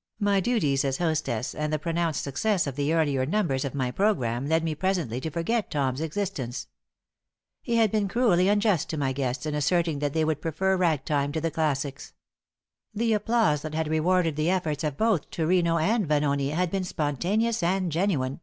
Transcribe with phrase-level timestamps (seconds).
[0.20, 4.46] '"My duties as hostess and the pronounced success of the earlier numbers of my program
[4.46, 6.68] led me presently to forget Tom's existence.
[7.62, 11.32] He had been cruelly unjust to my guests in asserting that they would prefer ragtime
[11.32, 12.12] to the classics.
[12.92, 17.62] The applause that had rewarded the efforts of both Turino and Vanoni had been spontaneous
[17.62, 18.40] and genuine.